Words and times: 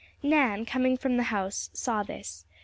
Nan, 0.23 0.65
coming 0.65 0.97
from 0.97 1.17
the 1.17 1.25
house 1.29 1.69
saw 1.73 2.01
this. 2.01 2.43